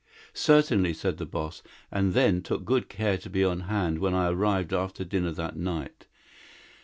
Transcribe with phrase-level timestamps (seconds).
[0.33, 4.29] "'Certainly,' said the boss, and then took good care to be on hand when I
[4.31, 6.07] arrived after dinner that night.